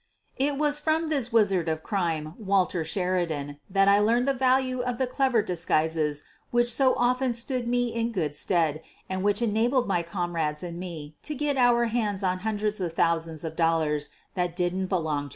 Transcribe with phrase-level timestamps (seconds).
[0.39, 4.79] It was from this wizard of crime, Walter Sheri dan, that I learned the value
[4.81, 9.87] of the clever disguises which so often stood me in good stead and which enabled
[9.87, 14.55] my comrades and me to get our hands on hundreds of thousands of dollars that
[14.55, 15.29] didn't belong to us.